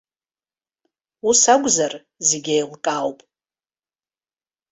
[1.29, 1.93] Ус акәзар,
[2.27, 3.19] зегь еилкаауп.